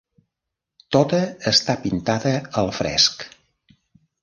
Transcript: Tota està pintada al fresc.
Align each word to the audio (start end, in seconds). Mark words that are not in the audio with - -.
Tota 0.97 1.19
està 1.51 1.77
pintada 1.85 2.33
al 2.63 2.73
fresc. 2.81 3.29